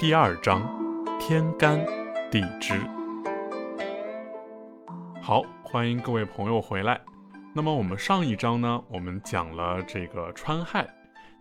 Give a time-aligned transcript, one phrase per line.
[0.00, 0.62] 第二章，
[1.18, 1.84] 天干
[2.30, 2.74] 地支。
[5.20, 7.00] 好，欢迎各位朋友回来。
[7.52, 10.86] 那么我们上一章呢，我们讲了这个川害，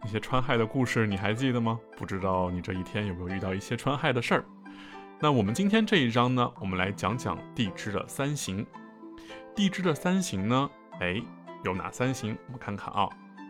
[0.03, 1.79] 一些川害的故事，你还记得吗？
[1.95, 4.43] 不知道你这一天有没有遇到一些川害的事儿？
[5.19, 8.65] 那我们今天这一章呢，我们来讲讲地支的三行。
[9.53, 10.69] 地支的三行呢，
[11.01, 11.21] 哎，
[11.63, 12.35] 有哪三行？
[12.47, 13.07] 我们看看啊，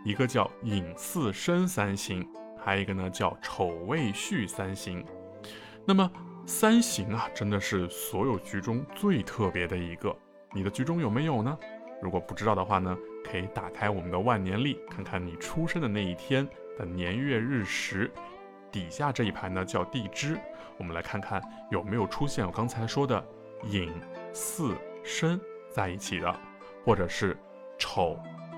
[0.08, 2.26] 一个叫寅巳申三星。
[2.58, 5.06] 还有一个呢，叫丑未戌三星。
[5.84, 6.10] 那么
[6.46, 10.16] 三行啊，真的是所有局中最特别的一个。
[10.54, 11.58] 你的局中有没有呢？
[12.02, 18.10] 如果不知道的话呢，可以打开我们的万年历，看看你出生的那一天的年月日时，
[18.72, 20.40] 底下这一排呢叫地支。
[20.78, 23.22] 我们来看看有没有出现我刚才说的
[23.64, 23.92] 寅、
[24.32, 25.38] 巳、申
[25.70, 26.34] 在一起的，
[26.86, 27.38] 或者是
[27.78, 28.18] 丑、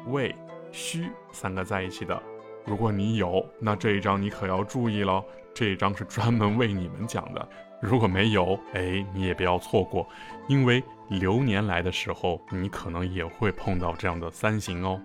[0.10, 0.36] 未、
[0.72, 2.22] 虚三个在一起的。
[2.66, 5.24] 如果你有，那这一章你可要注意了，
[5.54, 7.50] 这一章是专门为你们讲的。
[7.82, 10.08] 如果没有，哎，你也不要错过，
[10.48, 15.02] 因为流年来的时候，你可能也会碰到这样的三行哦。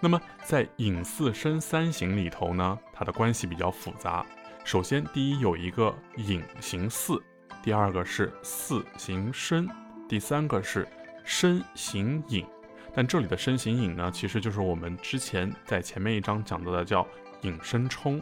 [0.00, 4.24] 那么在寅巳申三行里头呢，它的关系比较复杂。
[4.64, 7.20] 首先，第一有一个寅行四，
[7.62, 9.68] 第二个是四行申，
[10.08, 10.86] 第三个是
[11.24, 12.46] 申行寅。
[12.94, 17.06] 但这里的身形影呢，其实就是我们之前在前面一章讲到的叫
[17.42, 18.20] 寅申冲。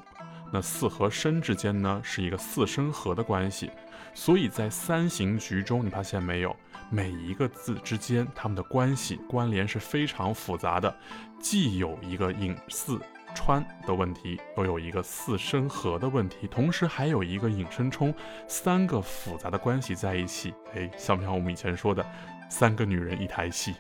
[0.50, 3.70] 那巳和申之间呢，是一个巳申合的关系。
[4.14, 6.56] 所以在三行局中，你发现没有，
[6.91, 10.94] 每一个字之间它们的关系关联是非常复杂的，
[11.38, 12.98] 既有一个寅巳
[13.34, 18.12] 穿的问题，又有一个巳申合的问题，同时还有一个寅申冲，
[18.48, 20.55] 三个复杂的关系在一起。
[20.75, 22.05] 哎，像不像我们以前说的
[22.48, 23.74] 三个女人一台戏？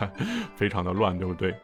[0.56, 1.54] 非常的乱，对不对？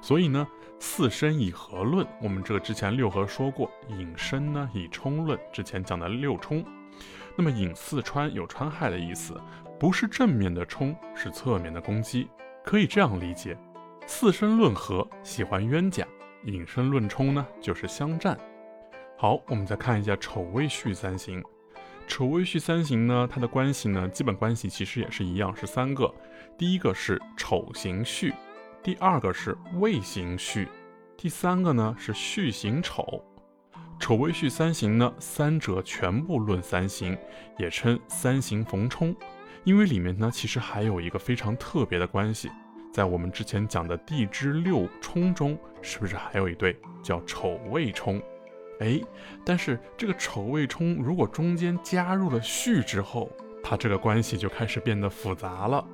[0.00, 0.46] 所以呢，
[0.78, 6.64] 四身以合论，我们这个之前六合说过，引申呢以冲论，之前讲的六冲。
[7.36, 9.40] 那么引四川有川害的意思，
[9.78, 12.28] 不是正面的冲，是侧面的攻击，
[12.62, 13.56] 可以这样理解：
[14.06, 16.04] 四身论合，喜欢冤家；
[16.44, 18.38] 引申论冲呢，就是相战。
[19.16, 21.42] 好，我们再看一下丑未戌三行。
[22.06, 26.12] 丑未戌三刑呢，它的关系呢，基本关系其实也是一样，是三个。
[26.56, 28.32] 第一个是丑行戌，
[28.82, 30.68] 第二个是未行戌，
[31.16, 33.24] 第三个呢是戌行丑。
[33.98, 37.16] 丑未戌三刑呢，三者全部论三刑，
[37.58, 39.14] 也称三刑逢冲。
[39.64, 42.50] 因为里面呢，其实还有一个非常特别的关系，
[42.92, 48.20] 在我们之前讲的地支六冲中，是不是还有一对叫丑未冲？
[48.80, 49.00] 哎，
[49.44, 53.30] 但是这个丑未冲如果中间加入了戌之后，
[53.62, 55.86] 它这个关系就开始变得复杂了。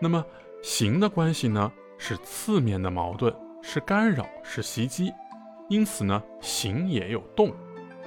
[0.00, 0.24] 那么
[0.62, 5.12] 行的关系呢，是次面的矛盾，是干扰，是袭击，
[5.68, 7.52] 因此呢，行也有动，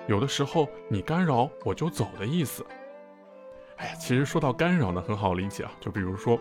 [0.08, 2.66] 有的时候你干扰我就走的意思。
[3.78, 6.40] 哎呀，其实说到干扰呢，很好理解啊，就比如说。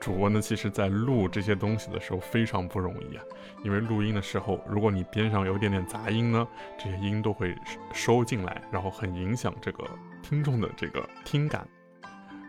[0.00, 3.24] 主播呢，其实在录这些东西的时候非常不容易啊，
[3.64, 6.46] 因为录音的时候，如果你边上有一点点杂音呢，
[6.78, 7.56] 这些音都会
[7.92, 9.84] 收进来，然后很影响这个
[10.22, 11.66] 听众的这个听感。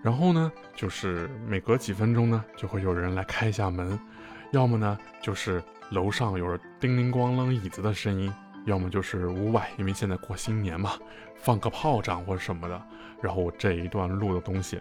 [0.04, 3.98] 然后呢，就是每隔几分钟呢，就会有人来开一下门，
[4.52, 8.32] 要么呢就是楼上有叮铃咣啷椅子的声音，
[8.66, 10.92] 要么就是屋外，因为现在过新年嘛，
[11.36, 12.80] 放个炮仗或者什么的，
[13.22, 14.78] 然后我这一段录的东西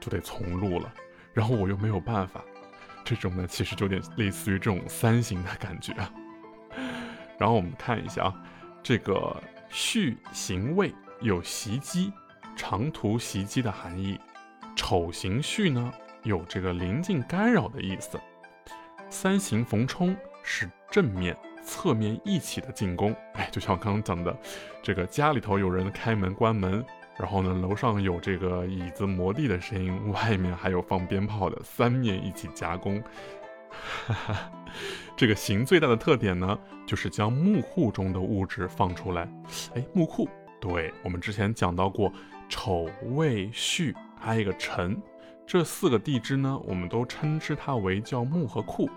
[0.00, 0.90] 就得重录了。
[1.38, 2.42] 然后我又没有办法，
[3.04, 5.94] 这种呢其实就有点类似于这种三行的感觉。
[7.38, 8.34] 然后我们看一下啊，
[8.82, 9.40] 这个
[9.70, 12.12] 戌行未有袭击、
[12.56, 14.18] 长途袭击的含义；
[14.74, 15.92] 丑行戌呢
[16.24, 18.18] 有这个临近干扰的意思。
[19.08, 23.14] 三行逢冲是正面、侧面一起的进攻。
[23.34, 24.36] 哎，就像我刚刚讲的，
[24.82, 26.84] 这个家里头有人开门关门。
[27.18, 33.02] 然后呢，楼上有这个椅子磨地的声音， 外面还有放鞭炮的，三面一起夹攻。
[35.16, 39.28] 这个刑最大的特点呢，就是将木库中的物质放出来。
[39.74, 40.28] 哎，木库，
[40.60, 42.12] 对我们之前讲到过，
[42.48, 44.96] 丑未戌，还有一个辰，
[45.44, 48.88] 这四个地支呢，我们都称之它为叫木和库。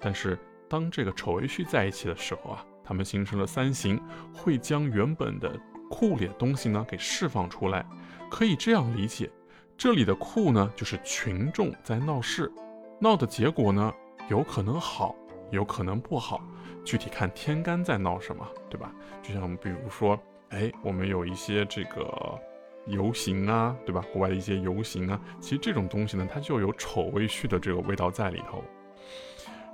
[0.00, 0.38] 但是
[0.68, 4.00] 当这个丑未戌在一起的时候啊，它们形成了三行，
[4.34, 5.58] 会将原本的。
[5.88, 7.84] 库里的东西呢，给释放出来，
[8.30, 9.30] 可以这样理解，
[9.76, 12.52] 这里的库呢，就是群众在闹事，
[13.00, 13.92] 闹的结果呢，
[14.28, 15.14] 有可能好，
[15.50, 16.40] 有可能不好，
[16.84, 18.92] 具体看天干在闹什么，对吧？
[19.22, 20.18] 就像比如说，
[20.50, 22.38] 哎，我们有一些这个
[22.86, 24.04] 游行啊，对吧？
[24.12, 28.62] 国外的一些游行啊，其实这种东西呢，它就有丑未戌的这个味道在里头。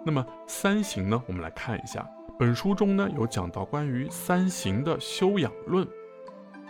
[0.04, 2.06] 那么三行呢，我们来看一下，
[2.38, 5.88] 本书中呢有讲到关于三行的修养论。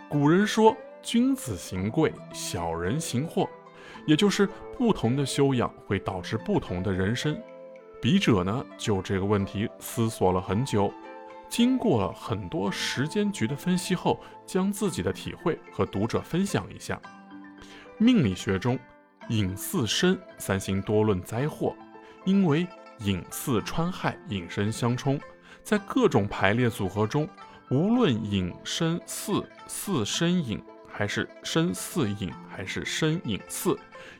[0.07, 3.49] 古人说，君子行贵，小人行祸，
[4.05, 4.47] 也就是
[4.77, 7.35] 不同的修养会导致不同的人生。
[7.99, 10.93] 笔者呢就这个问题思索了很久，
[11.49, 17.01] 经过了很多时间局的分析后，将自己的体会和读者分享一下。
[17.97, 18.77] 命理学中，
[19.29, 21.75] 隐四身三星多论灾祸，
[22.25, 22.67] 因为
[22.99, 25.19] 隐四穿害，引身相冲，
[25.63, 27.27] 在各种排列组合中，
[27.69, 33.75] 无论引申巳、巳申引，还是申巳影，还是申引巳，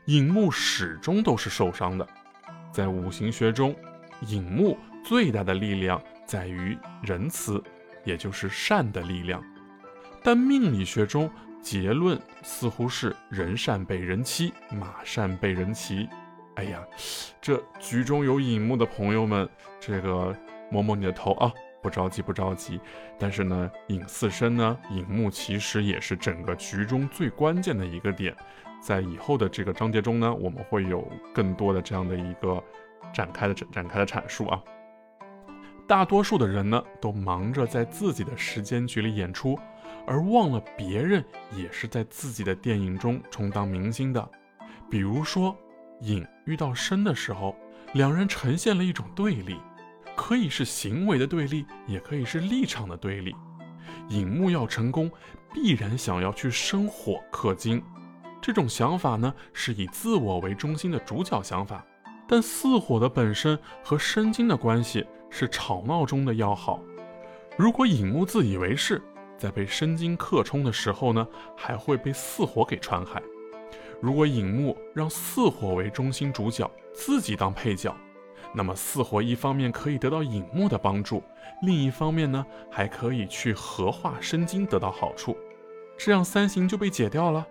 [0.06, 2.08] 引木始终都是受伤的。
[2.72, 3.76] 在五行学中，
[4.28, 7.64] 引木最大的力量在于仁慈，
[8.04, 9.44] 也就是善的力量。
[10.24, 11.30] 但命理学中
[11.62, 16.10] 结论似乎是人善被人欺，马善被人骑。
[16.56, 16.84] 哎呀，
[17.40, 19.48] 这局中有引木的朋友们，
[19.80, 20.36] 这个
[20.72, 21.54] 摸摸你的头啊，
[21.86, 22.82] 不着急不着急。
[23.20, 28.36] 但是呢，引巳申呢，影木其实也是整个局中最关键的一个点。
[28.82, 32.62] 在以后的这个章节中呢，我们会有更多的这样的一个
[33.14, 34.60] 展开的展展开的阐述啊。
[35.88, 39.56] 大多数的人呢，都忙着在自己的时间局里演出，
[40.08, 41.24] 而忘了别人
[41.56, 44.28] 也是在自己的电影中充当明星的。
[44.90, 45.56] 比如说，
[46.02, 47.56] 影遇到申的时候，
[47.94, 49.58] 两人呈现了一种对立，
[50.16, 53.36] 可以是行为的对立，也可以是立场的对立。
[54.10, 55.12] 隐木要成功，
[55.54, 57.82] 必然想要去生火克金。
[58.42, 61.84] 这种想法呢，是以自我为中心的主角想法，
[62.28, 66.80] 但巳火的本身和申金的关系是吵闹中的要好。
[67.58, 69.02] 如果引木自以为是，
[69.38, 71.28] 在被申金克冲的时候呢，
[71.58, 73.22] 还会被巳火给穿害。
[74.02, 77.96] 如果引木让巳火为中心主角，自己当配角，
[78.56, 81.22] 那么巳火一方面可以得到引木的帮助，
[81.62, 85.36] 另一方面呢，还可以去合化申金得到好处，
[85.98, 87.46] 这样三行就被解掉了。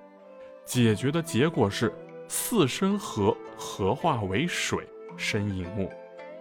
[0.64, 1.94] 解决的结果是
[2.26, 5.92] 四生合，合化为水生引木，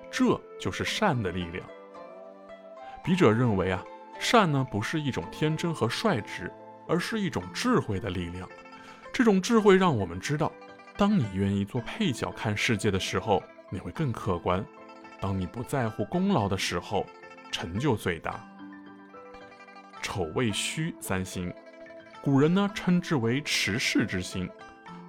[0.10, 1.62] 这就是善的力量。
[3.04, 3.84] 笔者认为啊，
[4.18, 6.50] 善呢不是一种天真和率直，
[6.88, 8.48] 而是一种智慧的力量。
[9.12, 10.50] 这种智慧让我们知道，
[10.96, 13.44] 当你愿意做配角看世界的时候，
[13.74, 14.64] 你会更客观；
[15.20, 17.08] 当你不在乎功劳的时候，
[17.52, 18.40] 成就最大。
[20.00, 21.52] 丑未戌三星。
[22.22, 24.48] 古人呢称之为持世之星，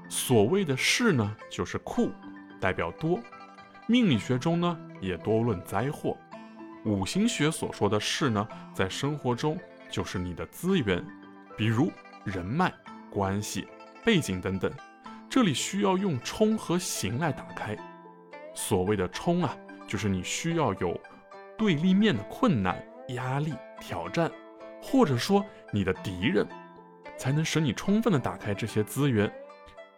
[0.09, 2.11] 所谓的世呢就是库，
[2.59, 3.21] 代表多。
[3.87, 6.17] 命理学中呢也多论灾祸，
[6.87, 11.05] 五行学所说的世呢，在生活中就是你的资源，
[11.55, 11.93] 比如
[12.25, 12.73] 人脉、
[13.11, 13.69] 关系、
[14.03, 14.73] 背景等等。
[15.29, 17.77] 这里需要用冲和行来打开。
[18.55, 19.57] 所谓的冲啊，
[19.87, 20.99] 就是你需要有
[21.59, 24.31] 对立面的困难、压力、挑战，
[24.81, 26.47] 或者说你的敌人。
[27.17, 29.33] 才能使你充分的打开这些资源。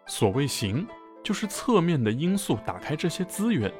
[0.04, 0.86] 所谓行，
[1.24, 3.72] 就是侧面的因素打开这些资源。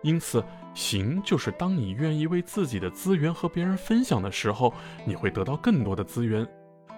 [0.00, 4.72] 因此，行就是当你愿意为自己的资源和别人分享的时候，
[5.04, 6.46] 你会得到更多的资源。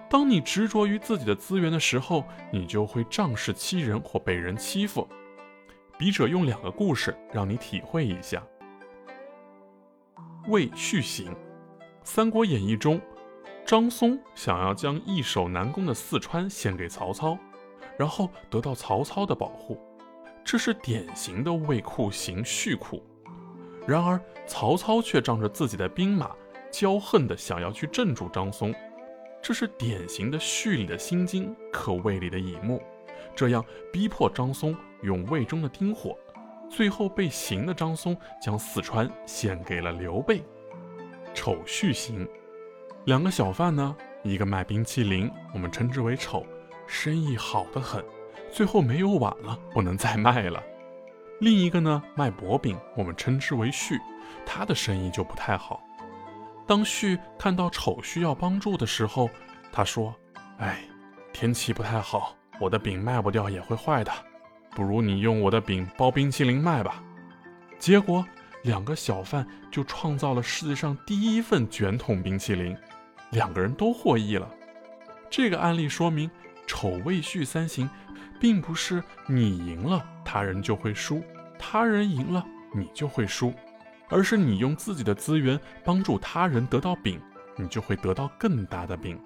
[0.09, 5.05] 当你执着于自己的资源的时候，你就会仗势欺人或被人欺负。
[5.97, 8.41] 笔者用两个故事让你体会一下。
[10.47, 11.31] 魏续行，
[12.03, 12.99] 《三国演义》中。
[13.65, 17.37] 张松想要将易守难攻的四川献给曹操，
[17.97, 19.79] 然后得到曹操的保护，
[20.43, 23.01] 这是典型的为库行蓄库。
[23.87, 26.31] 然而曹操却仗着自己的兵马，
[26.73, 28.75] 骄横的想要去镇住张松，
[29.41, 32.81] 这是典型的蓄里的心经克胃里的乙木，
[33.33, 33.63] 这样
[33.93, 36.17] 逼迫张松用胃中的丁火，
[36.69, 40.43] 最后被刑的张松将四川献给了刘备。
[41.33, 42.27] 丑戌刑。
[43.05, 46.45] 两个小贩呢，一个卖冰淇淋，我们称之为丑，
[46.87, 48.03] 生意好得很，
[48.51, 50.63] 最后没有碗了，不能再卖了。
[51.41, 53.99] 另一个呢，卖薄饼，我们称之为旭，
[54.45, 55.83] 他的生意就不太好。
[56.65, 59.29] 当旭看到丑需要帮助的时候，
[59.69, 60.15] 他说
[60.59, 60.79] ：“哎，
[61.33, 64.11] 天气不太好，我的饼卖不掉也会坏的，
[64.75, 67.03] 不如你用我的饼包冰淇淋卖吧。”
[67.79, 68.25] 结果
[68.63, 72.75] 两个小贩就创造了世界上第一份卷筒冰淇淋。
[73.31, 74.47] 两个人都获益了。
[75.29, 76.29] 这个案例说明，
[76.67, 77.89] 丑未戌三行，
[78.39, 81.23] 并不是你赢了他人就会输，
[81.57, 83.51] 他人赢了你就会输，
[84.07, 87.19] 而是你用自己的资源帮助他人得到饼，
[87.57, 89.19] 你就会得到更大的饼。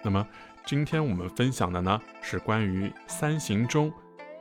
[0.00, 0.24] 那么，
[0.64, 3.92] 今天我们分享的呢，是关于三行中，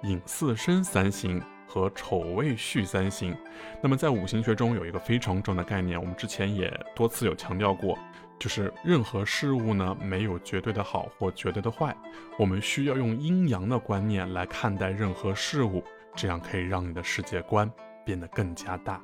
[0.04, 3.36] 隐巳申三星和丑未戌三星。
[3.82, 7.98] 那么在五行学中有一个非常重要的概念，我们之前也多次有强调过，
[8.38, 11.96] 就是任何事物呢没有绝对的好或绝对的坏，
[12.38, 15.84] 我们需要用阴阳的观念来看待任何事物，
[16.16, 17.72] 这样可以让你的世界观
[18.06, 19.02] 变得更加大。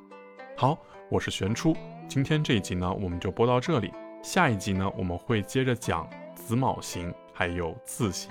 [0.56, 0.78] 好，
[1.08, 1.74] 我是玄初，
[2.06, 3.90] 今天这一集呢我们就播到这里，
[4.22, 8.30] 下一集呢我们会接着讲子卯刑还有字刑。